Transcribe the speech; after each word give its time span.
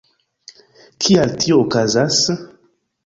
Kial 1.07 1.35
tio 1.43 1.59
okazas? 1.67 2.19